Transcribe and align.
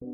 Herzlich 0.00 0.12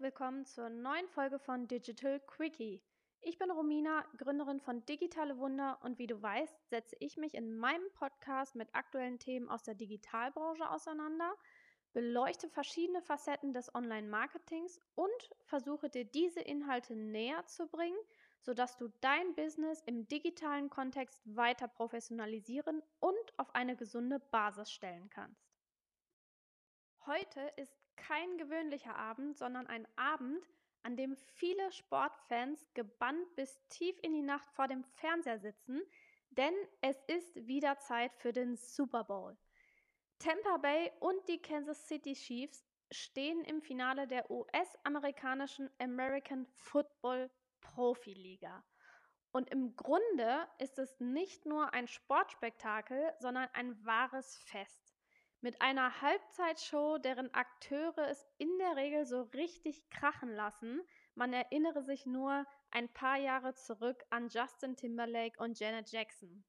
willkommen 0.00 0.46
zur 0.46 0.68
neuen 0.68 1.06
Folge 1.06 1.38
von 1.38 1.68
Digital 1.68 2.18
Quickie. 2.26 2.82
Ich 3.20 3.38
bin 3.38 3.52
Romina, 3.52 4.04
Gründerin 4.16 4.58
von 4.58 4.84
Digitale 4.86 5.38
Wunder 5.38 5.78
und 5.82 6.00
wie 6.00 6.08
du 6.08 6.20
weißt, 6.20 6.68
setze 6.68 6.96
ich 6.98 7.16
mich 7.16 7.34
in 7.34 7.56
meinem 7.56 7.88
Podcast 7.94 8.56
mit 8.56 8.74
aktuellen 8.74 9.20
Themen 9.20 9.48
aus 9.48 9.62
der 9.62 9.76
Digitalbranche 9.76 10.68
auseinander, 10.68 11.32
beleuchte 11.92 12.48
verschiedene 12.48 13.00
Facetten 13.00 13.52
des 13.52 13.72
Online-Marketings 13.76 14.80
und 14.96 15.30
versuche 15.44 15.88
dir 15.88 16.04
diese 16.04 16.40
Inhalte 16.40 16.96
näher 16.96 17.46
zu 17.46 17.68
bringen, 17.68 17.98
sodass 18.40 18.76
du 18.76 18.88
dein 19.00 19.34
Business 19.34 19.82
im 19.86 20.08
digitalen 20.08 20.70
Kontext 20.70 21.20
weiter 21.24 21.68
professionalisieren 21.68 22.82
und 22.98 23.38
auf 23.38 23.54
eine 23.54 23.76
gesunde 23.76 24.18
Basis 24.18 24.70
stellen 24.72 25.10
kannst. 25.10 25.50
Heute 27.06 27.40
ist 27.56 27.76
kein 27.96 28.38
gewöhnlicher 28.38 28.96
Abend, 28.96 29.36
sondern 29.36 29.66
ein 29.66 29.86
Abend, 29.96 30.42
an 30.82 30.96
dem 30.96 31.16
viele 31.16 31.70
Sportfans 31.72 32.66
gebannt 32.74 33.34
bis 33.36 33.60
tief 33.68 33.98
in 34.02 34.14
die 34.14 34.22
Nacht 34.22 34.50
vor 34.52 34.68
dem 34.68 34.84
Fernseher 34.84 35.38
sitzen, 35.38 35.82
denn 36.30 36.54
es 36.80 37.02
ist 37.06 37.46
wieder 37.46 37.78
Zeit 37.78 38.14
für 38.16 38.32
den 38.32 38.56
Super 38.56 39.04
Bowl. 39.04 39.36
Tampa 40.18 40.58
Bay 40.58 40.90
und 41.00 41.28
die 41.28 41.40
Kansas 41.40 41.86
City 41.88 42.14
Chiefs 42.14 42.64
stehen 42.90 43.44
im 43.44 43.60
Finale 43.60 44.06
der 44.06 44.30
US-amerikanischen 44.30 45.70
American 45.78 46.46
Football 46.46 47.30
Profiliga. 47.60 48.64
Und 49.32 49.50
im 49.50 49.76
Grunde 49.76 50.48
ist 50.58 50.78
es 50.78 50.98
nicht 50.98 51.46
nur 51.46 51.72
ein 51.72 51.86
Sportspektakel, 51.86 53.14
sondern 53.18 53.48
ein 53.52 53.84
wahres 53.84 54.38
Fest 54.38 54.90
mit 55.42 55.62
einer 55.62 56.02
Halbzeitshow, 56.02 56.98
deren 56.98 57.32
Akteure 57.32 58.08
es 58.08 58.26
in 58.38 58.50
der 58.58 58.76
Regel 58.76 59.06
so 59.06 59.22
richtig 59.34 59.88
krachen 59.88 60.34
lassen. 60.34 60.82
Man 61.14 61.32
erinnere 61.32 61.82
sich 61.82 62.06
nur 62.06 62.46
ein 62.70 62.92
paar 62.92 63.16
Jahre 63.16 63.54
zurück 63.54 64.04
an 64.10 64.28
Justin 64.28 64.76
Timberlake 64.76 65.42
und 65.42 65.58
Janet 65.58 65.90
Jackson. 65.90 66.44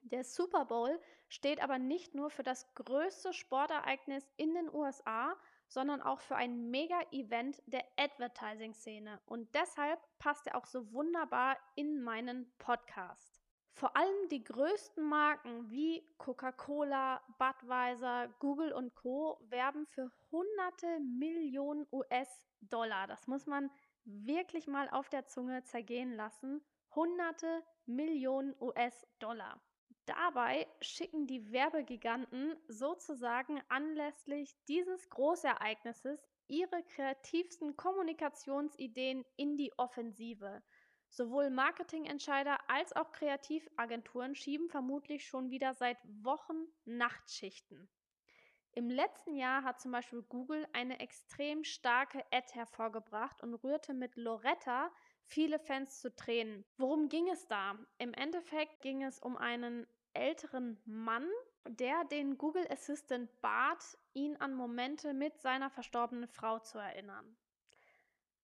Der 0.00 0.24
Super 0.24 0.64
Bowl 0.64 1.00
steht 1.28 1.62
aber 1.62 1.78
nicht 1.78 2.14
nur 2.14 2.30
für 2.30 2.42
das 2.42 2.74
größte 2.74 3.32
Sportereignis 3.32 4.28
in 4.36 4.52
den 4.54 4.72
USA, 4.74 5.36
sondern 5.72 6.02
auch 6.02 6.20
für 6.20 6.36
ein 6.36 6.70
Mega-Event 6.70 7.62
der 7.66 7.84
Advertising-Szene. 7.96 9.20
Und 9.26 9.54
deshalb 9.54 9.98
passt 10.18 10.46
er 10.46 10.56
auch 10.56 10.66
so 10.66 10.92
wunderbar 10.92 11.56
in 11.74 12.02
meinen 12.02 12.52
Podcast. 12.58 13.40
Vor 13.74 13.96
allem 13.96 14.28
die 14.30 14.44
größten 14.44 15.02
Marken 15.02 15.70
wie 15.70 16.06
Coca-Cola, 16.18 17.22
Budweiser, 17.38 18.28
Google 18.38 18.72
und 18.72 18.94
Co. 18.94 19.38
werben 19.48 19.86
für 19.86 20.12
hunderte 20.30 21.00
Millionen 21.00 21.86
US-Dollar. 21.90 23.06
Das 23.06 23.26
muss 23.26 23.46
man 23.46 23.70
wirklich 24.04 24.66
mal 24.66 24.90
auf 24.90 25.08
der 25.08 25.26
Zunge 25.26 25.62
zergehen 25.64 26.14
lassen. 26.14 26.62
Hunderte 26.94 27.62
Millionen 27.86 28.54
US-Dollar. 28.60 29.58
Dabei 30.06 30.66
schicken 30.80 31.26
die 31.28 31.52
Werbegiganten 31.52 32.56
sozusagen 32.66 33.62
anlässlich 33.68 34.56
dieses 34.66 35.08
Großereignisses 35.10 36.26
ihre 36.48 36.82
kreativsten 36.82 37.76
Kommunikationsideen 37.76 39.24
in 39.36 39.56
die 39.56 39.72
Offensive. 39.78 40.62
Sowohl 41.08 41.50
Marketingentscheider 41.50 42.58
als 42.68 42.94
auch 42.94 43.12
Kreativagenturen 43.12 44.34
schieben 44.34 44.68
vermutlich 44.70 45.26
schon 45.26 45.50
wieder 45.50 45.74
seit 45.74 45.98
Wochen 46.22 46.66
Nachtschichten. 46.84 47.88
Im 48.74 48.88
letzten 48.88 49.34
Jahr 49.34 49.62
hat 49.64 49.80
zum 49.80 49.92
Beispiel 49.92 50.22
Google 50.22 50.66
eine 50.72 50.98
extrem 51.00 51.62
starke 51.62 52.24
Ad 52.32 52.54
hervorgebracht 52.54 53.42
und 53.42 53.54
rührte 53.54 53.92
mit 53.92 54.16
Loretta 54.16 54.90
viele 55.26 55.58
Fans 55.58 56.00
zu 56.00 56.14
Tränen. 56.14 56.64
Worum 56.76 57.08
ging 57.08 57.28
es 57.28 57.46
da? 57.46 57.78
Im 57.98 58.14
Endeffekt 58.14 58.80
ging 58.82 59.02
es 59.02 59.18
um 59.18 59.36
einen 59.36 59.86
älteren 60.14 60.80
Mann, 60.84 61.28
der 61.68 62.04
den 62.04 62.38
Google 62.38 62.66
Assistant 62.70 63.30
bat, 63.40 63.96
ihn 64.12 64.36
an 64.36 64.54
Momente 64.54 65.14
mit 65.14 65.40
seiner 65.40 65.70
verstorbenen 65.70 66.28
Frau 66.28 66.58
zu 66.58 66.78
erinnern. 66.78 67.36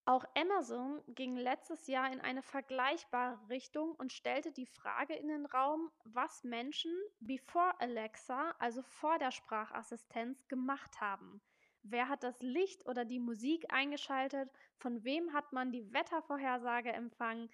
Auch 0.09 0.25
Amazon 0.35 1.03
ging 1.09 1.37
letztes 1.37 1.87
Jahr 1.87 2.11
in 2.11 2.23
eine 2.23 2.43
vergleichbare 2.43 3.39
Richtung 3.51 3.95
und 3.97 4.11
stellte 4.11 4.53
die 4.53 4.65
Frage 4.65 5.15
in 5.15 5.29
den 5.29 5.45
Raum, 5.45 5.91
was 6.05 6.45
Menschen 6.45 6.91
before 7.21 7.79
Alexa, 7.79 8.55
also 8.59 8.81
vor 8.81 9.19
der 9.19 9.33
Sprachassistenz, 9.33 10.49
gemacht 10.49 11.03
haben. 11.03 11.43
Wer 11.83 12.09
hat 12.09 12.23
das 12.23 12.41
Licht 12.43 12.87
oder 12.87 13.05
die 13.05 13.21
Musik 13.21 13.73
eingeschaltet? 13.73 14.51
Von 14.77 15.05
wem 15.05 15.33
hat 15.33 15.53
man 15.53 15.73
die 15.73 15.93
Wettervorhersage 15.93 16.93
empfangen? 16.93 17.51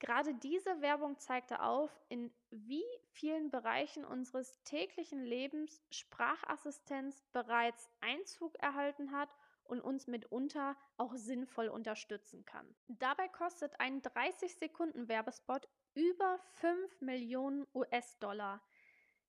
Gerade 0.00 0.34
diese 0.34 0.80
Werbung 0.80 1.18
zeigte 1.18 1.62
auf, 1.62 1.90
in 2.08 2.32
wie 2.50 2.84
vielen 3.12 3.50
Bereichen 3.50 4.04
unseres 4.04 4.62
täglichen 4.64 5.24
Lebens 5.24 5.80
Sprachassistenz 5.90 7.24
bereits 7.32 7.88
Einzug 8.00 8.58
erhalten 8.58 9.12
hat 9.12 9.34
und 9.64 9.80
uns 9.80 10.06
mitunter 10.06 10.76
auch 10.96 11.14
sinnvoll 11.14 11.68
unterstützen 11.68 12.44
kann. 12.44 12.74
Dabei 12.88 13.28
kostet 13.28 13.80
ein 13.80 14.02
30 14.02 14.56
Sekunden 14.56 15.08
Werbespot 15.08 15.68
über 15.94 16.38
5 16.60 17.00
Millionen 17.00 17.66
US-Dollar. 17.74 18.60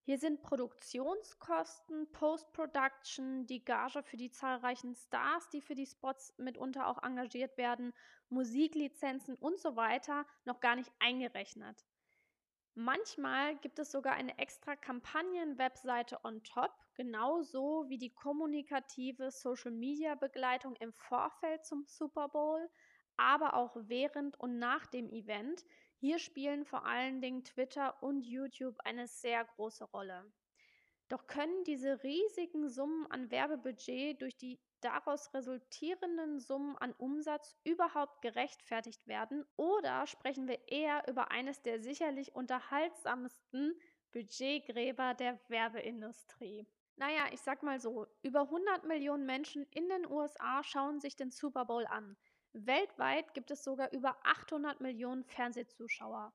Hier 0.07 0.19
sind 0.19 0.43
Produktionskosten, 0.43 2.11
Post-Production, 2.11 3.47
die 3.47 3.65
Gage 3.65 4.03
für 4.03 4.17
die 4.17 4.29
zahlreichen 4.29 4.93
Stars, 4.93 5.49
die 5.49 5.61
für 5.61 5.73
die 5.73 5.87
Spots 5.87 6.31
mitunter 6.37 6.85
auch 6.85 7.01
engagiert 7.01 7.57
werden, 7.57 7.91
Musiklizenzen 8.29 9.33
und 9.33 9.59
so 9.59 9.75
weiter 9.75 10.27
noch 10.43 10.59
gar 10.59 10.75
nicht 10.75 10.91
eingerechnet. 10.99 11.83
Manchmal 12.75 13.55
gibt 13.57 13.79
es 13.79 13.91
sogar 13.91 14.13
eine 14.13 14.37
extra 14.37 14.75
Kampagnen-Webseite 14.75 16.19
on 16.23 16.43
top, 16.43 16.71
genauso 16.93 17.85
wie 17.87 17.97
die 17.97 18.13
kommunikative 18.13 19.31
Social-Media-Begleitung 19.31 20.75
im 20.75 20.93
Vorfeld 20.93 21.65
zum 21.65 21.83
Super 21.87 22.29
Bowl, 22.29 22.69
aber 23.17 23.55
auch 23.55 23.75
während 23.75 24.39
und 24.39 24.59
nach 24.59 24.85
dem 24.85 25.09
Event. 25.09 25.65
Hier 26.05 26.19
spielen 26.19 26.65
vor 26.65 26.85
allen 26.85 27.19
Dingen 27.19 27.43
Twitter 27.43 28.03
und 28.03 28.27
YouTube 28.27 28.75
eine 28.83 29.07
sehr 29.07 29.43
große 29.43 29.85
Rolle. 29.85 30.31
Doch 31.09 31.25
können 31.25 31.63
diese 31.63 32.03
riesigen 32.03 32.69
Summen 32.69 33.07
an 33.09 33.31
Werbebudget 33.31 34.21
durch 34.21 34.37
die 34.37 34.59
daraus 34.81 35.33
resultierenden 35.33 36.39
Summen 36.39 36.77
an 36.77 36.93
Umsatz 36.93 37.57
überhaupt 37.63 38.21
gerechtfertigt 38.21 39.07
werden 39.07 39.45
oder 39.55 40.05
sprechen 40.05 40.47
wir 40.47 40.67
eher 40.67 41.07
über 41.07 41.31
eines 41.31 41.63
der 41.63 41.79
sicherlich 41.79 42.35
unterhaltsamsten 42.35 43.73
Budgetgräber 44.11 45.15
der 45.15 45.39
Werbeindustrie? 45.47 46.67
Naja, 46.97 47.29
ich 47.31 47.41
sag 47.41 47.63
mal 47.63 47.79
so, 47.79 48.05
über 48.21 48.41
100 48.41 48.83
Millionen 48.83 49.25
Menschen 49.25 49.65
in 49.71 49.89
den 49.89 50.05
USA 50.05 50.63
schauen 50.63 50.99
sich 50.99 51.15
den 51.15 51.31
Super 51.31 51.65
Bowl 51.65 51.87
an. 51.87 52.15
Weltweit 52.55 53.33
gibt 53.33 53.51
es 53.51 53.63
sogar 53.63 53.91
über 53.91 54.17
800 54.23 54.79
Millionen 54.79 55.25
Fernsehzuschauer. 55.25 56.33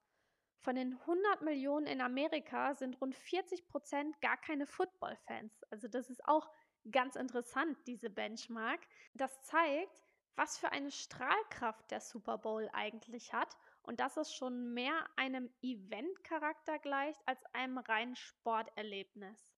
Von 0.60 0.76
den 0.76 0.98
100 1.00 1.40
Millionen 1.40 1.86
in 1.86 2.02
Amerika 2.02 2.74
sind 2.74 3.00
rund 3.00 3.14
40 3.14 3.66
Prozent 3.66 4.20
gar 4.20 4.36
keine 4.36 4.66
Football-Fans. 4.66 5.64
Also 5.70 5.88
das 5.88 6.10
ist 6.10 6.22
auch 6.26 6.50
ganz 6.90 7.16
interessant, 7.16 7.78
diese 7.86 8.10
Benchmark. 8.10 8.80
Das 9.14 9.40
zeigt, 9.42 10.02
was 10.36 10.58
für 10.58 10.70
eine 10.72 10.90
Strahlkraft 10.90 11.90
der 11.90 12.00
Super 12.00 12.36
Bowl 12.36 12.68
eigentlich 12.74 13.32
hat 13.32 13.56
und 13.82 14.00
dass 14.00 14.18
es 14.18 14.34
schon 14.34 14.74
mehr 14.74 15.06
einem 15.16 15.50
Event-Charakter 15.62 16.78
gleicht 16.78 17.20
als 17.26 17.42
einem 17.54 17.78
reinen 17.78 18.16
Sporterlebnis. 18.16 19.50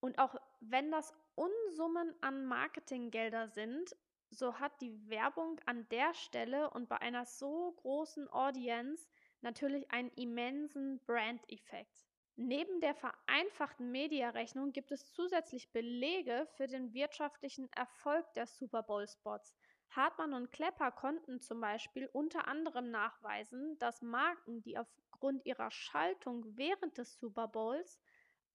Und 0.00 0.18
auch 0.18 0.34
wenn 0.60 0.90
das 0.90 1.14
Unsummen 1.36 2.14
an 2.20 2.44
Marketinggelder 2.46 3.48
sind, 3.48 3.96
so 4.30 4.58
hat 4.58 4.80
die 4.80 5.08
Werbung 5.08 5.60
an 5.66 5.88
der 5.88 6.14
Stelle 6.14 6.70
und 6.70 6.88
bei 6.88 6.98
einer 6.98 7.24
so 7.24 7.72
großen 7.82 8.28
Audience 8.32 9.08
natürlich 9.40 9.90
einen 9.90 10.10
immensen 10.10 11.00
Brand-Effekt. 11.06 12.04
Neben 12.36 12.80
der 12.80 12.94
vereinfachten 12.94 13.90
Mediarechnung 13.90 14.72
gibt 14.72 14.92
es 14.92 15.10
zusätzlich 15.12 15.72
Belege 15.72 16.46
für 16.56 16.68
den 16.68 16.94
wirtschaftlichen 16.94 17.68
Erfolg 17.72 18.32
der 18.34 18.46
Super 18.46 18.84
Bowl-Spots. 18.84 19.56
Hartmann 19.90 20.34
und 20.34 20.52
Klepper 20.52 20.92
konnten 20.92 21.40
zum 21.40 21.60
Beispiel 21.60 22.08
unter 22.12 22.46
anderem 22.46 22.90
nachweisen, 22.90 23.76
dass 23.78 24.02
Marken, 24.02 24.62
die 24.62 24.78
aufgrund 24.78 25.44
ihrer 25.46 25.70
Schaltung 25.70 26.44
während 26.56 26.98
des 26.98 27.18
Super 27.18 27.48
Bowls 27.48 27.98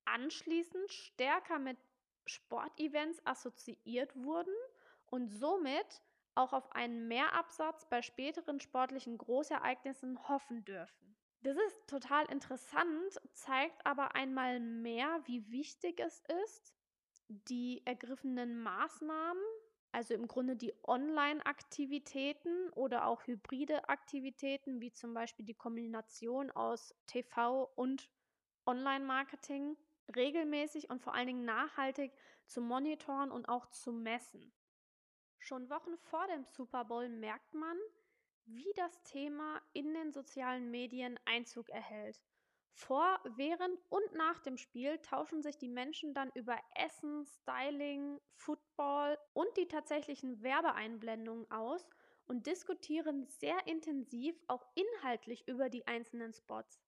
anschließend 0.05 0.91
stärker 0.91 1.59
mit 1.59 1.77
Sportevents 2.25 3.25
assoziiert 3.25 4.15
wurden 4.15 4.53
und 5.13 5.27
somit 5.27 6.01
auch 6.33 6.53
auf 6.53 6.71
einen 6.71 7.07
Mehrabsatz 7.07 7.85
bei 7.87 8.01
späteren 8.01 8.59
sportlichen 8.59 9.19
Großereignissen 9.19 10.27
hoffen 10.27 10.65
dürfen. 10.65 11.15
Das 11.43 11.55
ist 11.55 11.85
total 11.85 12.25
interessant, 12.31 13.21
zeigt 13.33 13.85
aber 13.85 14.15
einmal 14.15 14.59
mehr, 14.59 15.21
wie 15.25 15.51
wichtig 15.51 15.99
es 15.99 16.23
ist, 16.45 16.73
die 17.27 17.85
ergriffenen 17.85 18.63
Maßnahmen, 18.63 19.43
also 19.91 20.15
im 20.15 20.27
Grunde 20.27 20.55
die 20.55 20.73
Online-Aktivitäten 20.81 22.71
oder 22.71 23.05
auch 23.05 23.27
hybride 23.27 23.87
Aktivitäten, 23.89 24.81
wie 24.81 24.93
zum 24.93 25.13
Beispiel 25.13 25.45
die 25.45 25.53
Kombination 25.53 26.49
aus 26.49 26.95
TV 27.05 27.65
und 27.75 28.09
Online-Marketing, 28.65 29.77
regelmäßig 30.15 30.89
und 30.89 31.03
vor 31.03 31.13
allen 31.13 31.27
Dingen 31.27 31.45
nachhaltig 31.45 32.11
zu 32.47 32.61
monitoren 32.61 33.31
und 33.31 33.47
auch 33.47 33.67
zu 33.67 33.93
messen. 33.93 34.51
Schon 35.43 35.69
Wochen 35.69 35.97
vor 35.97 36.25
dem 36.27 36.45
Super 36.45 36.85
Bowl 36.85 37.09
merkt 37.09 37.53
man, 37.53 37.77
wie 38.45 38.71
das 38.77 39.03
Thema 39.03 39.61
in 39.73 39.93
den 39.93 40.13
sozialen 40.13 40.71
Medien 40.71 41.19
Einzug 41.25 41.67
erhält. 41.67 42.17
Vor, 42.71 43.19
während 43.35 43.77
und 43.89 44.13
nach 44.13 44.39
dem 44.39 44.55
Spiel 44.55 44.99
tauschen 44.99 45.41
sich 45.41 45.57
die 45.57 45.67
Menschen 45.67 46.13
dann 46.13 46.31
über 46.33 46.57
Essen, 46.75 47.25
Styling, 47.25 48.21
Football 48.37 49.17
und 49.33 49.49
die 49.57 49.67
tatsächlichen 49.67 50.41
Werbeeinblendungen 50.41 51.51
aus 51.51 51.85
und 52.25 52.47
diskutieren 52.47 53.27
sehr 53.27 53.67
intensiv 53.67 54.41
auch 54.47 54.65
inhaltlich 54.75 55.45
über 55.45 55.67
die 55.67 55.85
einzelnen 55.85 56.31
Spots. 56.31 56.79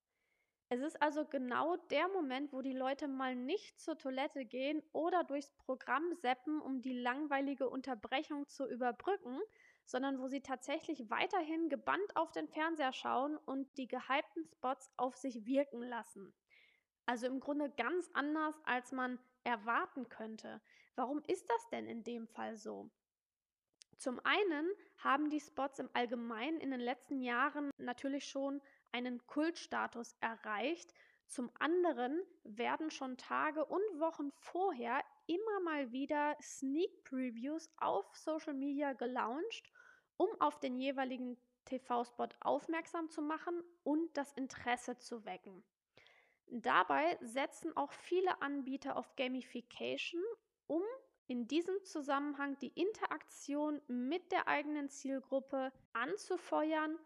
Es 0.69 0.81
ist 0.81 0.99
also 0.99 1.25
genau 1.25 1.75
der 1.91 2.07
Moment, 2.07 2.51
wo 2.51 2.61
die 2.61 2.73
Leute 2.73 3.07
mal 3.07 3.35
nicht 3.35 3.79
zur 3.79 3.97
Toilette 3.97 4.45
gehen 4.45 4.81
oder 4.93 5.23
durchs 5.23 5.51
Programm 5.51 6.13
seppen, 6.15 6.59
um 6.59 6.81
die 6.81 6.99
langweilige 6.99 7.69
Unterbrechung 7.69 8.47
zu 8.47 8.67
überbrücken, 8.67 9.39
sondern 9.85 10.19
wo 10.19 10.27
sie 10.27 10.41
tatsächlich 10.41 11.09
weiterhin 11.11 11.69
gebannt 11.69 12.15
auf 12.15 12.31
den 12.31 12.47
Fernseher 12.47 12.93
schauen 12.93 13.37
und 13.37 13.77
die 13.77 13.87
gehypten 13.87 14.43
Spots 14.45 14.91
auf 14.97 15.15
sich 15.15 15.45
wirken 15.45 15.83
lassen. 15.83 16.33
Also 17.05 17.27
im 17.27 17.39
Grunde 17.39 17.69
ganz 17.69 18.09
anders, 18.13 18.59
als 18.65 18.91
man 18.91 19.19
erwarten 19.43 20.09
könnte. 20.09 20.59
Warum 20.95 21.21
ist 21.27 21.47
das 21.47 21.69
denn 21.69 21.85
in 21.85 22.03
dem 22.03 22.27
Fall 22.27 22.57
so? 22.57 22.89
Zum 23.97 24.19
einen 24.25 24.67
haben 24.97 25.29
die 25.29 25.39
Spots 25.39 25.77
im 25.79 25.89
Allgemeinen 25.93 26.59
in 26.59 26.71
den 26.71 26.79
letzten 26.79 27.21
Jahren 27.21 27.69
natürlich 27.77 28.25
schon 28.25 28.61
einen 28.95 29.27
Kultstatus 29.27 30.15
erreicht. 30.21 30.93
Zum 31.27 31.51
anderen 31.59 32.21
werden 32.43 32.89
schon 32.91 33.17
Tage 33.17 33.65
und 33.65 33.99
Wochen 33.99 34.31
vorher 34.37 35.03
immer 35.27 35.59
mal 35.59 35.91
wieder 35.91 36.37
Sneak 36.41 37.03
Previews 37.03 37.69
auf 37.77 38.05
Social 38.15 38.53
Media 38.53 38.93
gelauncht, 38.93 39.69
um 40.15 40.29
auf 40.39 40.61
den 40.61 40.77
jeweiligen 40.77 41.37
TV-Spot 41.65 42.29
aufmerksam 42.39 43.09
zu 43.09 43.21
machen 43.21 43.61
und 43.83 44.15
das 44.15 44.31
Interesse 44.33 44.97
zu 44.97 45.25
wecken. 45.25 45.61
Dabei 46.47 47.17
setzen 47.21 47.75
auch 47.75 47.91
viele 47.91 48.41
Anbieter 48.41 48.95
auf 48.95 49.13
Gamification, 49.17 50.23
um 50.67 50.83
in 51.27 51.47
diesem 51.47 51.83
Zusammenhang 51.83 52.57
die 52.59 52.71
Interaktion 52.79 53.81
mit 53.87 54.31
der 54.31 54.47
eigenen 54.47 54.89
Zielgruppe 54.89 55.73
anzufeuern 55.91 56.97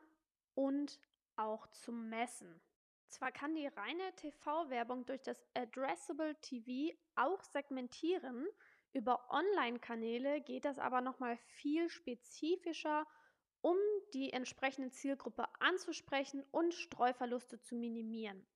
und 0.54 1.00
auch 1.40 1.68
zu 1.68 1.92
messen. 1.92 2.62
Zwar 3.08 3.32
kann 3.32 3.56
die 3.56 3.68
reine 3.68 4.16
TV-Werbung 4.18 5.06
durch 5.06 5.22
das 5.24 5.44
Addressable 5.56 6.36
TV 6.42 6.96
auch 7.16 7.44
segmentieren, 7.44 8.48
über 8.94 9.30
Online-Kanäle 9.30 10.42
geht 10.42 10.66
das 10.66 10.80
aber 10.80 11.02
nochmal 11.02 11.38
viel 11.38 11.90
spezifischer, 11.90 13.06
um 13.62 13.78
die 14.14 14.34
entsprechende 14.34 14.90
Zielgruppe 14.90 15.48
anzusprechen 15.60 16.44
und 16.52 16.74
Streuverluste 16.74 17.62
zu 17.62 17.76
minimieren. 17.76 18.48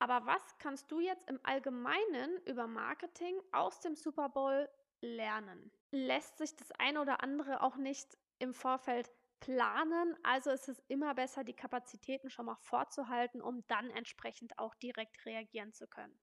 Aber 0.00 0.26
was 0.26 0.58
kannst 0.58 0.90
du 0.90 0.98
jetzt 0.98 1.28
im 1.28 1.38
Allgemeinen 1.44 2.36
über 2.46 2.66
Marketing 2.66 3.40
aus 3.52 3.78
dem 3.80 3.94
Super 3.94 4.28
Bowl 4.28 4.68
lernen? 5.00 5.70
Lässt 5.92 6.38
sich 6.38 6.56
das 6.56 6.72
eine 6.72 7.00
oder 7.00 7.22
andere 7.22 7.62
auch 7.62 7.76
nicht 7.76 8.18
im 8.40 8.54
Vorfeld 8.54 9.08
planen. 9.42 10.16
Also 10.22 10.50
ist 10.50 10.68
es 10.68 10.78
immer 10.86 11.14
besser, 11.14 11.42
die 11.42 11.52
Kapazitäten 11.54 12.30
schon 12.30 12.46
mal 12.46 12.56
vorzuhalten, 12.56 13.42
um 13.42 13.66
dann 13.66 13.90
entsprechend 13.90 14.56
auch 14.58 14.74
direkt 14.76 15.26
reagieren 15.26 15.72
zu 15.72 15.88
können. 15.88 16.16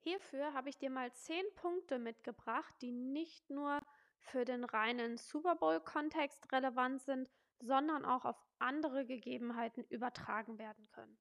Hierfür 0.00 0.52
habe 0.52 0.68
ich 0.68 0.78
dir 0.78 0.90
mal 0.90 1.10
zehn 1.14 1.44
Punkte 1.56 1.98
mitgebracht, 1.98 2.74
die 2.82 2.92
nicht 2.92 3.48
nur 3.48 3.80
für 4.18 4.44
den 4.44 4.64
reinen 4.64 5.16
Super 5.16 5.56
Bowl-Kontext 5.56 6.52
relevant 6.52 7.02
sind, 7.02 7.30
sondern 7.60 8.04
auch 8.04 8.24
auf 8.26 8.36
andere 8.58 9.06
Gegebenheiten 9.06 9.84
übertragen 9.84 10.58
werden 10.58 10.86
können. 10.90 11.18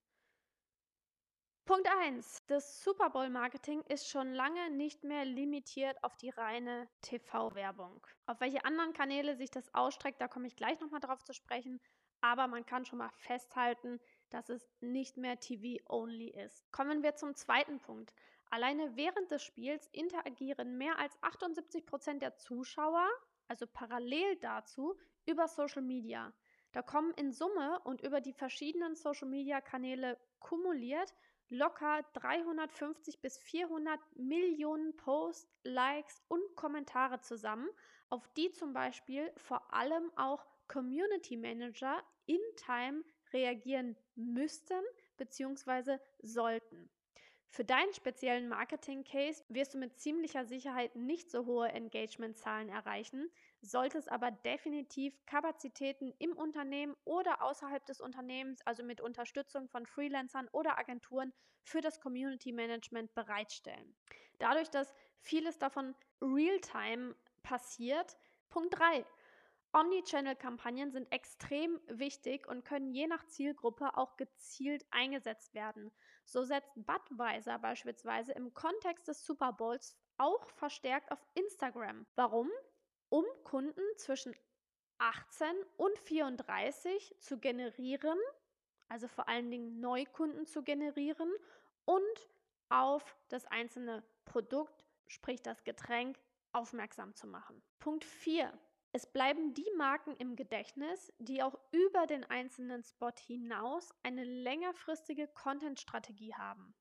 Punkt 1.68 1.90
1. 1.90 2.46
Das 2.48 2.82
Super 2.82 3.10
Bowl 3.10 3.30
Marketing 3.30 3.82
ist 3.90 4.08
schon 4.08 4.32
lange 4.32 4.70
nicht 4.70 5.04
mehr 5.04 5.26
limitiert 5.26 6.02
auf 6.02 6.16
die 6.16 6.30
reine 6.30 6.88
TV-Werbung. 7.02 8.08
Auf 8.26 8.40
welche 8.40 8.64
anderen 8.64 8.94
Kanäle 8.94 9.36
sich 9.36 9.52
das 9.52 9.74
ausstreckt, 9.74 10.22
da 10.22 10.30
komme 10.30 10.48
ich 10.48 10.56
gleich 10.56 10.80
nochmal 10.80 11.02
drauf 11.02 11.22
zu 11.26 11.34
sprechen. 11.34 11.82
Aber 12.22 12.48
man 12.48 12.66
kann 12.66 12.86
schon 12.86 13.00
mal 13.00 13.12
festhalten, 13.18 14.00
dass 14.30 14.48
es 14.48 14.66
nicht 14.80 15.18
mehr 15.18 15.42
TV-only 15.42 16.30
ist. 16.30 16.72
Kommen 16.72 17.04
wir 17.04 17.16
zum 17.16 17.36
zweiten 17.36 17.82
Punkt. 17.82 18.14
Alleine 18.50 18.96
während 18.96 19.30
des 19.30 19.44
Spiels 19.44 19.88
interagieren 19.88 20.78
mehr 20.78 20.98
als 20.98 21.22
78 21.22 21.86
Prozent 21.86 22.22
der 22.22 22.38
Zuschauer, 22.38 23.10
also 23.50 23.68
parallel 23.68 24.38
dazu, 24.38 24.98
über 25.26 25.50
Social 25.50 25.82
Media. 25.82 26.32
Da 26.72 26.82
kommen 26.82 27.14
in 27.16 27.34
Summe 27.34 27.82
und 27.84 28.00
über 28.00 28.22
die 28.22 28.32
verschiedenen 28.32 28.96
Social 28.96 29.28
Media 29.28 29.60
Kanäle 29.60 30.18
kumuliert 30.40 31.14
locker 31.50 32.04
350 32.14 33.22
bis 33.22 33.38
400 33.38 34.00
Millionen 34.16 34.96
Posts, 34.98 35.50
Likes 35.64 36.22
und 36.28 36.56
Kommentare 36.56 37.20
zusammen, 37.22 37.70
auf 38.10 38.28
die 38.36 38.52
zum 38.52 38.74
Beispiel 38.74 39.32
vor 39.38 39.74
allem 39.74 40.12
auch 40.16 40.46
Community 40.68 41.38
Manager 41.38 42.04
in 42.26 42.42
Time 42.56 43.04
reagieren 43.34 43.96
müssten 44.16 44.82
bzw. 45.18 45.98
sollten. 46.20 46.90
Für 47.50 47.64
deinen 47.64 47.94
speziellen 47.94 48.50
Marketing-Case 48.50 49.44
wirst 49.50 49.74
du 49.74 49.78
mit 49.78 49.98
ziemlicher 50.00 50.46
Sicherheit 50.46 50.96
nicht 50.96 51.32
so 51.32 51.46
hohe 51.46 51.70
Engagement-Zahlen 51.70 52.70
erreichen, 52.70 53.32
solltest 53.62 54.12
aber 54.12 54.32
definitiv 54.32 55.14
Kapazitäten 55.26 56.14
im 56.20 56.36
Unternehmen 56.38 56.96
oder 57.04 57.42
außerhalb 57.42 57.86
des 57.86 58.02
Unternehmens, 58.02 58.62
also 58.66 58.84
mit 58.84 59.02
Unterstützung 59.02 59.68
von 59.70 59.86
Freelancern 59.86 60.48
oder 60.52 60.78
Agenturen 60.78 61.34
für 61.64 61.82
das 61.82 62.00
Community 62.00 62.52
Management 62.52 63.14
bereitstellen. 63.14 63.96
Dadurch, 64.40 64.70
dass 64.70 64.94
vieles 65.20 65.58
davon 65.58 65.96
real-time 66.22 67.16
passiert. 67.44 68.18
Punkt 68.50 68.78
3. 68.78 69.06
Omnichannel-Kampagnen 69.74 70.92
sind 70.92 71.12
extrem 71.12 71.80
wichtig 71.88 72.48
und 72.48 72.64
können 72.64 72.94
je 72.94 73.08
nach 73.08 73.26
Zielgruppe 73.26 73.98
auch 73.98 74.16
gezielt 74.16 74.86
eingesetzt 74.92 75.54
werden. 75.54 75.92
So 76.26 76.44
setzt 76.44 76.72
Budweiser 76.76 77.60
beispielsweise 77.60 78.32
im 78.34 78.54
Kontext 78.54 79.08
des 79.08 79.26
Super 79.26 79.54
Bowls 79.54 79.98
auch 80.18 80.50
verstärkt 80.52 81.12
auf 81.12 81.24
Instagram. 81.36 82.08
Warum? 82.16 82.50
Um 83.10 83.26
Kunden 83.44 83.82
zwischen 83.98 84.36
18 85.00 85.48
und 85.78 85.98
34 86.00 87.16
zu 87.20 87.40
generieren, 87.40 88.18
also 88.90 89.08
vor 89.08 89.28
allen 89.28 89.52
Dingen 89.52 89.80
Neukunden 89.80 90.46
zu 90.46 90.64
generieren 90.64 91.32
und 91.86 92.30
auf 92.70 93.16
das 93.30 93.46
einzelne 93.46 94.04
Produkt, 94.26 94.86
sprich 95.08 95.42
das 95.42 95.64
Getränk, 95.64 96.20
aufmerksam 96.52 97.14
zu 97.16 97.28
machen. 97.28 97.62
Punkt 97.80 98.04
4. 98.04 98.52
Es 98.94 99.06
bleiben 99.06 99.54
die 99.54 99.70
Marken 99.76 100.16
im 100.18 100.36
Gedächtnis, 100.36 101.14
die 101.20 101.44
auch 101.44 101.58
über 101.72 102.08
den 102.08 102.24
einzelnen 102.24 102.84
Spot 102.84 103.12
hinaus 103.20 103.94
eine 104.02 104.24
längerfristige 104.24 105.28
Content-Strategie 105.28 106.34
haben. 106.34 106.74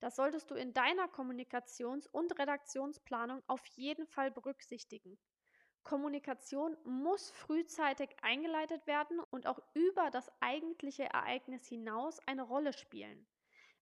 Das 0.00 0.16
solltest 0.16 0.50
du 0.50 0.54
in 0.54 0.72
deiner 0.72 1.08
Kommunikations- 1.08 2.06
und 2.06 2.38
Redaktionsplanung 2.38 3.42
auf 3.48 3.66
jeden 3.66 4.06
Fall 4.06 4.30
berücksichtigen. 4.30 5.18
Kommunikation 5.88 6.76
muss 6.84 7.30
frühzeitig 7.30 8.10
eingeleitet 8.20 8.86
werden 8.86 9.20
und 9.30 9.46
auch 9.46 9.58
über 9.72 10.10
das 10.10 10.30
eigentliche 10.40 11.04
Ereignis 11.04 11.66
hinaus 11.66 12.20
eine 12.26 12.42
Rolle 12.42 12.74
spielen. 12.74 13.26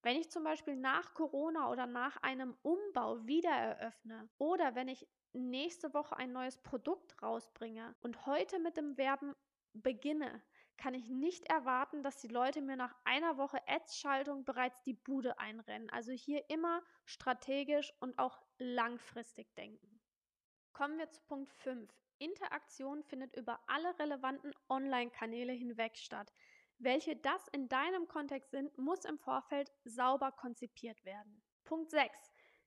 Wenn 0.03 0.17
ich 0.17 0.31
zum 0.31 0.45
Beispiel 0.45 0.77
nach 0.77 1.15
Corona 1.15 1.69
oder 1.69 1.87
nach 1.87 2.17
einem 2.19 2.57
Umbau 2.63 3.27
wieder 3.27 3.51
eröffne 3.51 4.29
oder 4.39 4.77
wenn 4.77 4.87
ich 4.87 5.09
nächste 5.33 5.93
Woche 5.95 6.17
ein 6.17 6.31
neues 6.31 6.59
Produkt 6.59 7.21
rausbringe 7.23 7.97
und 8.03 8.25
heute 8.25 8.61
mit 8.61 8.77
dem 8.77 8.97
Werben 8.97 9.35
beginne, 9.73 10.41
kann 10.77 10.95
ich 10.95 11.09
nicht 11.09 11.47
erwarten, 11.47 12.05
dass 12.05 12.19
die 12.19 12.29
Leute 12.29 12.61
mir 12.61 12.77
nach 12.77 12.95
einer 13.03 13.37
Woche 13.37 13.59
Ads-Schaltung 13.67 14.45
bereits 14.45 14.81
die 14.85 14.95
Bude 14.95 15.41
einrennen. 15.41 15.91
Also 15.91 16.13
hier 16.13 16.49
immer 16.51 16.85
strategisch 17.05 17.93
und 17.99 18.17
auch 18.21 18.41
langfristig 18.59 19.53
denken. 19.57 19.96
Kommen 20.76 20.99
wir 20.99 21.09
zu 21.09 21.23
Punkt 21.23 21.50
5. 21.54 21.88
Interaktion 22.18 23.02
findet 23.02 23.35
über 23.35 23.59
alle 23.66 23.99
relevanten 23.99 24.52
Online-Kanäle 24.68 25.54
hinweg 25.54 25.97
statt. 25.97 26.35
Welche 26.76 27.16
das 27.16 27.49
in 27.49 27.71
deinem 27.71 28.06
Kontext 28.09 28.50
sind, 28.50 28.76
muss 28.76 29.06
im 29.06 29.16
Vorfeld 29.16 29.73
sauber 29.87 30.33
konzipiert 30.33 31.02
werden. 31.06 31.42
Punkt 31.64 31.90
6. 31.90 32.12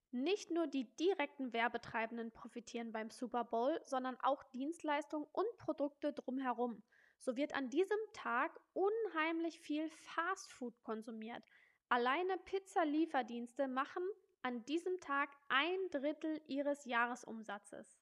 Nicht 0.10 0.50
nur 0.50 0.66
die 0.66 0.86
direkten 0.96 1.54
Werbetreibenden 1.54 2.32
profitieren 2.32 2.92
beim 2.92 3.12
Super 3.12 3.44
Bowl, 3.44 3.80
sondern 3.86 4.18
auch 4.24 4.44
Dienstleistungen 4.46 5.28
und 5.32 5.58
Produkte 5.58 6.12
drumherum. 6.12 6.82
So 7.20 7.36
wird 7.38 7.54
an 7.54 7.70
diesem 7.70 8.00
Tag 8.14 8.60
unheimlich 8.74 9.60
viel 9.60 9.88
Fastfood 9.92 10.82
konsumiert. 10.82 11.44
Alleine 11.90 12.40
Pizzalieferdienste 12.40 13.68
machen 13.68 14.02
an 14.42 14.66
diesem 14.66 15.00
Tag 15.00 15.30
ein 15.50 15.78
Drittel 15.92 16.42
ihres 16.48 16.86
Jahresumsatzes. 16.86 17.99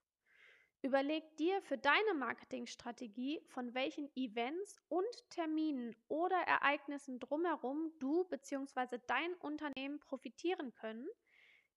Überleg 0.84 1.36
dir 1.38 1.62
für 1.63 1.77
deine 1.77 2.13
Marketingstrategie, 2.13 3.41
von 3.48 3.74
welchen 3.74 4.10
Events 4.15 4.79
und 4.89 5.29
Terminen 5.31 5.96
oder 6.07 6.38
Ereignissen 6.38 7.19
drumherum 7.19 7.91
du 8.00 8.25
bzw. 8.25 9.00
dein 9.07 9.34
Unternehmen 9.36 10.00
profitieren 10.00 10.74
können, 10.75 11.07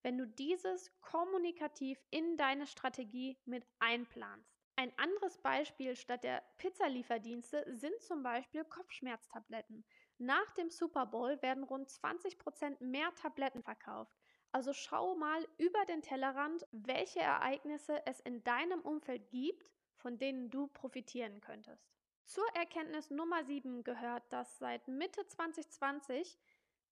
wenn 0.02 0.18
du 0.18 0.26
dieses 0.26 0.90
kommunikativ 1.00 1.98
in 2.10 2.36
deine 2.36 2.66
Strategie 2.66 3.38
mit 3.46 3.66
einplanst. 3.78 4.60
Ein 4.76 4.92
anderes 4.98 5.36
Beispiel 5.38 5.94
statt 5.96 6.24
der 6.24 6.42
Pizzalieferdienste 6.56 7.64
sind 7.68 8.00
zum 8.00 8.22
Beispiel 8.22 8.64
Kopfschmerztabletten. 8.64 9.84
Nach 10.18 10.50
dem 10.52 10.70
Super 10.70 11.06
Bowl 11.06 11.40
werden 11.42 11.64
rund 11.64 11.88
20% 11.90 12.82
mehr 12.82 13.14
Tabletten 13.14 13.62
verkauft. 13.62 14.18
Also 14.52 14.72
schau 14.72 15.14
mal 15.14 15.46
über 15.58 15.84
den 15.84 16.02
Tellerrand, 16.02 16.66
welche 16.72 17.20
Ereignisse 17.20 18.04
es 18.06 18.18
in 18.20 18.42
deinem 18.42 18.80
Umfeld 18.80 19.30
gibt, 19.30 19.70
von 19.96 20.18
denen 20.18 20.50
du 20.50 20.66
profitieren 20.66 21.40
könntest. 21.40 21.88
Zur 22.24 22.46
Erkenntnis 22.54 23.10
Nummer 23.10 23.44
7 23.44 23.84
gehört, 23.84 24.24
dass 24.32 24.58
seit 24.58 24.88
Mitte 24.88 25.26
2020 25.26 26.38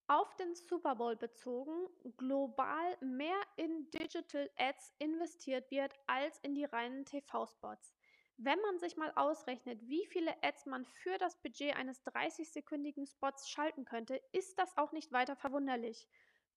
auf 0.07 0.35
den 0.37 0.55
Super 0.55 0.97
Bowl 0.97 1.17
bezogen 1.17 1.88
global 2.17 2.97
mehr 3.00 3.41
in 3.57 3.91
Digital 3.91 4.50
Ads 4.57 4.95
investiert 4.99 5.71
wird 5.71 5.95
als 6.07 6.38
in 6.41 6.55
die 6.55 6.65
reinen 6.65 7.05
TV-Spots. 7.05 7.95
Wenn 8.38 8.61
man 8.61 8.79
sich 8.79 8.97
mal 8.97 9.12
ausrechnet, 9.17 9.81
wie 9.88 10.07
viele 10.07 10.33
Ads 10.43 10.67
man 10.67 10.85
für 10.85 11.19
das 11.19 11.37
Budget 11.43 11.75
eines 11.77 12.05
30-sekündigen 12.07 13.05
Spots 13.07 13.50
schalten 13.50 13.85
könnte, 13.85 14.23
ist 14.33 14.59
das 14.59 14.77
auch 14.77 14.93
nicht 14.93 15.12
weiter 15.12 15.35
verwunderlich. 15.35 16.09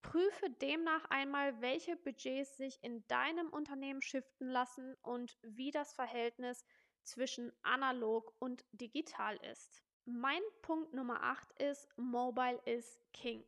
Prüfe 0.02 0.50
demnach 0.50 1.06
einmal, 1.06 1.62
welche 1.62 1.96
Budgets 1.96 2.58
sich 2.58 2.84
in 2.84 3.06
deinem 3.08 3.50
Unternehmen 3.50 4.02
shiften 4.02 4.50
lassen 4.50 4.96
und 5.02 5.38
wie 5.42 5.72
das 5.72 5.94
Verhältnis 5.94 6.66
zwischen 7.04 7.52
analog 7.64 8.34
und 8.40 8.66
digital 8.72 9.38
ist. 9.52 9.84
Mein 10.06 10.42
Punkt 10.62 10.94
Nummer 10.94 11.22
8 11.24 11.62
ist, 11.62 11.88
Mobile 11.98 12.60
is 12.66 13.00
King. 13.14 13.44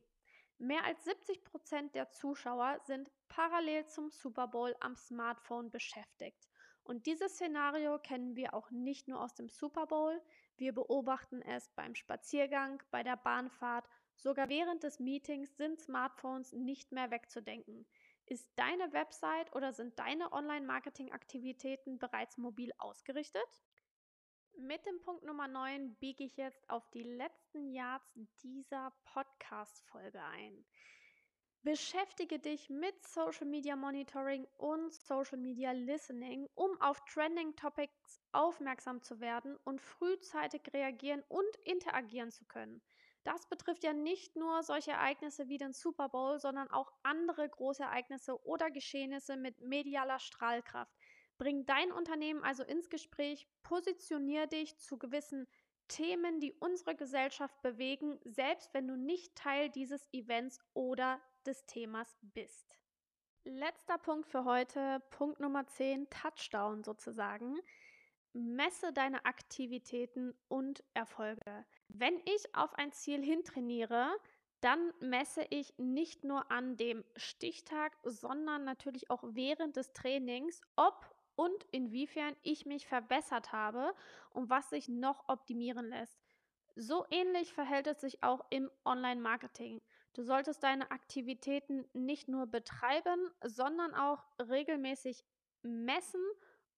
Mehr 0.59 0.83
als 0.85 1.03
70 1.03 1.43
Prozent 1.43 1.95
der 1.95 2.11
Zuschauer 2.11 2.79
sind 2.85 3.11
parallel 3.27 3.87
zum 3.87 4.11
Super 4.11 4.47
Bowl 4.47 4.75
am 4.79 4.95
Smartphone 4.95 5.71
beschäftigt. 5.71 6.47
Und 6.83 7.05
dieses 7.05 7.33
Szenario 7.33 7.97
kennen 7.97 8.35
wir 8.35 8.53
auch 8.53 8.69
nicht 8.69 9.07
nur 9.07 9.21
aus 9.21 9.33
dem 9.33 9.49
Super 9.49 9.87
Bowl, 9.87 10.21
wir 10.57 10.73
beobachten 10.73 11.41
es 11.41 11.69
beim 11.71 11.95
Spaziergang, 11.95 12.83
bei 12.91 13.03
der 13.03 13.17
Bahnfahrt 13.17 13.87
Sogar 14.23 14.47
während 14.47 14.83
des 14.83 15.01
Meetings 15.01 15.57
sind 15.57 15.81
Smartphones 15.81 16.53
nicht 16.53 16.93
mehr 16.93 17.11
wegzudenken. 17.11 17.85
Ist 18.25 18.49
deine 18.55 18.93
Website 18.93 19.53
oder 19.53 19.73
sind 19.73 19.99
deine 19.99 20.31
Online-Marketing-Aktivitäten 20.31 21.99
bereits 21.99 22.37
mobil 22.37 22.71
ausgerichtet? 22.77 23.65
Mit 24.57 24.85
dem 24.85 25.01
Punkt 25.01 25.25
Nummer 25.25 25.49
9 25.49 25.95
biege 25.95 26.23
ich 26.23 26.37
jetzt 26.37 26.69
auf 26.69 26.89
die 26.91 27.03
letzten 27.03 27.73
Yards 27.73 28.17
dieser 28.41 28.93
Podcast-Folge 29.03 30.23
ein. 30.23 30.65
Beschäftige 31.63 32.39
dich 32.39 32.69
mit 32.69 33.05
Social 33.05 33.45
Media 33.45 33.75
Monitoring 33.75 34.47
und 34.57 34.93
Social 34.93 35.37
Media 35.37 35.73
Listening, 35.73 36.47
um 36.55 36.79
auf 36.79 37.03
Trending 37.03 37.57
Topics 37.57 38.21
aufmerksam 38.31 39.01
zu 39.01 39.19
werden 39.19 39.57
und 39.65 39.81
frühzeitig 39.81 40.61
reagieren 40.71 41.25
und 41.27 41.57
interagieren 41.65 42.31
zu 42.31 42.45
können. 42.45 42.81
Das 43.23 43.47
betrifft 43.47 43.83
ja 43.83 43.93
nicht 43.93 44.35
nur 44.35 44.63
solche 44.63 44.91
Ereignisse 44.91 45.47
wie 45.47 45.57
den 45.57 45.73
Super 45.73 46.09
Bowl, 46.09 46.39
sondern 46.39 46.69
auch 46.71 46.91
andere 47.03 47.47
große 47.47 47.83
Ereignisse 47.83 48.43
oder 48.45 48.69
Geschehnisse 48.69 49.37
mit 49.37 49.61
medialer 49.61 50.19
Strahlkraft. 50.19 50.93
Bring 51.37 51.65
dein 51.65 51.91
Unternehmen 51.91 52.43
also 52.43 52.63
ins 52.63 52.89
Gespräch, 52.89 53.47
positionier 53.63 54.47
dich 54.47 54.77
zu 54.77 54.97
gewissen 54.97 55.47
Themen, 55.87 56.39
die 56.39 56.53
unsere 56.53 56.95
Gesellschaft 56.95 57.61
bewegen, 57.61 58.19
selbst 58.23 58.73
wenn 58.73 58.87
du 58.87 58.95
nicht 58.95 59.35
Teil 59.35 59.69
dieses 59.69 60.07
Events 60.13 60.59
oder 60.73 61.21
des 61.45 61.65
Themas 61.65 62.17
bist. 62.21 62.77
Letzter 63.45 63.97
Punkt 63.97 64.27
für 64.27 64.45
heute, 64.45 65.01
Punkt 65.09 65.39
Nummer 65.39 65.67
10, 65.67 66.09
Touchdown 66.09 66.83
sozusagen. 66.83 67.59
Messe 68.33 68.91
deine 68.93 69.25
Aktivitäten 69.25 70.33
und 70.47 70.83
Erfolge. 70.93 71.65
Wenn 71.87 72.19
ich 72.25 72.55
auf 72.55 72.73
ein 72.75 72.91
Ziel 72.91 73.23
hintrainiere, 73.23 74.09
dann 74.61 74.93
messe 74.99 75.45
ich 75.49 75.73
nicht 75.77 76.23
nur 76.23 76.49
an 76.51 76.77
dem 76.77 77.03
Stichtag, 77.15 77.97
sondern 78.03 78.63
natürlich 78.63 79.09
auch 79.09 79.23
während 79.23 79.75
des 79.75 79.93
Trainings, 79.93 80.61
ob 80.75 81.13
und 81.35 81.63
inwiefern 81.71 82.35
ich 82.43 82.65
mich 82.65 82.87
verbessert 82.87 83.51
habe 83.51 83.93
und 84.31 84.49
was 84.49 84.69
sich 84.69 84.87
noch 84.87 85.27
optimieren 85.27 85.89
lässt. 85.89 86.17
So 86.75 87.05
ähnlich 87.11 87.53
verhält 87.53 87.87
es 87.87 88.01
sich 88.01 88.23
auch 88.23 88.45
im 88.49 88.71
Online-Marketing. 88.85 89.81
Du 90.13 90.23
solltest 90.23 90.63
deine 90.63 90.89
Aktivitäten 90.91 91.85
nicht 91.93 92.27
nur 92.27 92.47
betreiben, 92.47 93.29
sondern 93.43 93.93
auch 93.93 94.23
regelmäßig 94.39 95.23
messen 95.61 96.23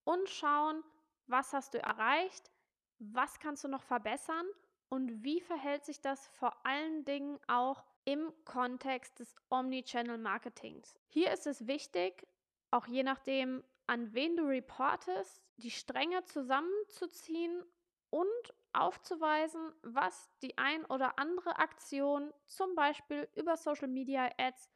und 0.04 0.30
schauen, 0.30 0.84
was 1.28 1.54
hast 1.54 1.74
du 1.74 1.82
erreicht, 1.82 2.52
was 3.00 3.40
kannst 3.40 3.64
du 3.64 3.68
noch 3.68 3.84
verbessern 3.84 4.46
und 4.90 5.24
wie 5.24 5.42
verhält 5.42 5.86
sich 5.86 6.02
das 6.02 6.28
vor 6.28 6.66
allen 6.66 7.06
Dingen 7.06 7.40
auch 7.48 7.84
im 8.06 8.32
Kontext 8.46 9.20
des 9.20 9.36
Omnichannel 9.50 10.18
Marketings. 10.18 10.96
Hier 11.08 11.32
ist 11.32 11.48
es 11.48 11.68
wichtig, 11.68 12.28
auch 12.72 12.88
je 12.88 13.04
nachdem, 13.04 13.64
an 13.88 14.14
wen 14.14 14.38
du 14.38 14.44
reportest, 14.44 15.42
die 15.58 15.72
Stränge 15.72 16.24
zusammenzuziehen 16.26 17.64
und 18.10 18.54
aufzuweisen, 18.74 19.74
was 19.82 20.30
die 20.42 20.58
ein 20.58 20.86
oder 20.86 21.18
andere 21.18 21.58
Aktion 21.58 22.34
zum 22.46 22.76
Beispiel 22.76 23.28
über 23.36 23.58
Social 23.58 23.88
Media 23.88 24.30
Ads 24.38 24.70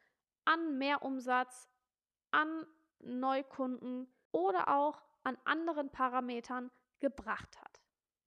an 0.44 0.78
Mehrumsatz, 0.78 1.68
an 2.30 2.66
Neukunden 3.00 4.12
oder 4.32 4.68
auch 4.68 5.00
an 5.22 5.36
anderen 5.44 5.90
Parametern 5.90 6.70
gebracht 7.00 7.60
hat. 7.60 7.80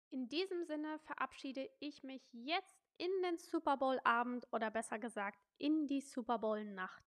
In 0.09 0.27
diesem 0.27 0.63
Sinne 0.65 0.99
verabschiede 0.99 1.67
ich 1.79 2.03
mich 2.03 2.21
jetzt 2.33 2.77
in 2.97 3.09
den 3.23 3.37
Super 3.37 3.77
Bowl 3.77 3.99
Abend 4.03 4.47
oder 4.51 4.69
besser 4.69 4.99
gesagt 4.99 5.39
in 5.57 5.87
die 5.87 6.01
Super 6.01 6.37
Bowl 6.37 6.63
Nacht. 6.65 7.03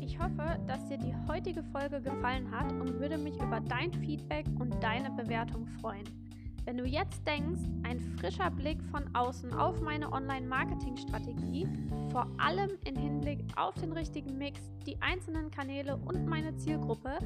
Ich 0.00 0.18
hoffe, 0.18 0.58
dass 0.66 0.86
dir 0.86 0.98
die 0.98 1.14
heutige 1.28 1.62
Folge 1.64 2.00
gefallen 2.00 2.50
hat 2.50 2.72
und 2.72 2.98
würde 2.98 3.18
mich 3.18 3.34
über 3.34 3.60
dein 3.60 3.92
Feedback 3.92 4.46
und 4.58 4.82
deine 4.82 5.10
Bewertung 5.10 5.66
freuen. 5.80 6.21
Wenn 6.64 6.78
du 6.78 6.84
jetzt 6.84 7.26
denkst, 7.26 7.62
ein 7.82 7.98
frischer 8.18 8.48
Blick 8.50 8.80
von 8.84 9.02
außen 9.14 9.52
auf 9.52 9.80
meine 9.80 10.12
Online-Marketing-Strategie, 10.12 11.66
vor 12.10 12.28
allem 12.38 12.70
im 12.84 12.94
Hinblick 12.96 13.40
auf 13.56 13.74
den 13.74 13.90
richtigen 13.92 14.38
Mix, 14.38 14.60
die 14.86 15.02
einzelnen 15.02 15.50
Kanäle 15.50 15.96
und 15.96 16.24
meine 16.26 16.54
Zielgruppe, 16.56 17.18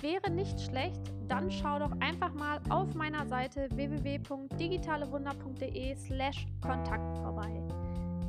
wäre 0.00 0.30
nicht 0.30 0.58
schlecht, 0.60 1.12
dann 1.28 1.50
schau 1.50 1.80
doch 1.80 1.92
einfach 2.00 2.32
mal 2.32 2.62
auf 2.70 2.94
meiner 2.94 3.26
Seite 3.26 3.68
www.digitalewunder.de/slash 3.72 6.46
Kontakt 6.62 7.18
vorbei. 7.18 7.62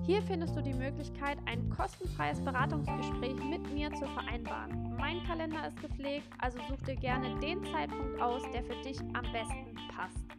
Hier 0.05 0.21
findest 0.23 0.57
du 0.57 0.61
die 0.61 0.73
Möglichkeit, 0.73 1.37
ein 1.45 1.69
kostenfreies 1.69 2.41
Beratungsgespräch 2.41 3.41
mit 3.49 3.73
mir 3.73 3.93
zu 3.93 4.05
vereinbaren. 4.07 4.93
Mein 4.97 5.23
Kalender 5.23 5.65
ist 5.67 5.81
gepflegt, 5.81 6.27
also 6.39 6.57
such 6.67 6.81
dir 6.81 6.95
gerne 6.95 7.39
den 7.39 7.63
Zeitpunkt 7.65 8.19
aus, 8.19 8.41
der 8.51 8.63
für 8.63 8.75
dich 8.81 8.99
am 8.99 9.23
besten 9.31 9.75
passt. 9.95 10.38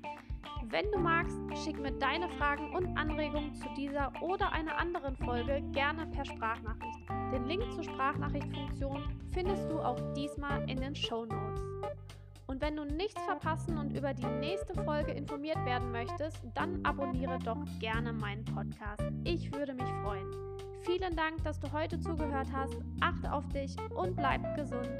Wenn 0.68 0.90
du 0.92 0.98
magst, 0.98 1.38
schick 1.64 1.80
mir 1.80 1.92
deine 1.92 2.28
Fragen 2.30 2.74
und 2.74 2.96
Anregungen 2.96 3.54
zu 3.54 3.66
dieser 3.76 4.12
oder 4.22 4.52
einer 4.52 4.76
anderen 4.78 5.16
Folge 5.16 5.62
gerne 5.72 6.06
per 6.06 6.24
Sprachnachricht. 6.24 7.08
Den 7.32 7.44
Link 7.46 7.72
zur 7.72 7.84
Sprachnachrichtfunktion 7.84 9.02
findest 9.32 9.70
du 9.70 9.80
auch 9.80 9.98
diesmal 10.14 10.68
in 10.68 10.80
den 10.80 10.94
Show 10.94 11.24
Notes. 11.24 11.62
Und 12.46 12.60
wenn 12.60 12.76
du 12.76 12.84
nichts 12.84 13.20
verpassen 13.22 13.78
und 13.78 13.96
über 13.96 14.12
die 14.12 14.26
nächste 14.26 14.74
Folge 14.82 15.12
informiert 15.12 15.64
werden 15.64 15.92
möchtest, 15.92 16.38
dann 16.54 16.84
abonniere 16.84 17.38
doch 17.38 17.64
gerne 17.78 18.12
meinen 18.12 18.44
Podcast. 18.44 19.04
Ich 19.24 19.52
würde 19.54 19.72
mich 19.72 19.88
freuen. 20.02 20.26
Vielen 20.82 21.14
Dank, 21.14 21.42
dass 21.44 21.60
du 21.60 21.70
heute 21.72 22.00
zugehört 22.00 22.48
hast. 22.52 22.76
Achte 23.00 23.32
auf 23.32 23.46
dich 23.48 23.76
und 23.94 24.16
bleib 24.16 24.42
gesund. 24.56 24.90